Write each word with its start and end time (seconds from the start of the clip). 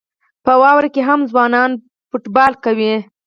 په 0.45 0.53
واورو 0.61 0.89
کې 0.93 1.01
هم 1.09 1.19
ځوانان 1.31 1.71
فوټبال 2.09 2.53
کوي. 2.63 2.93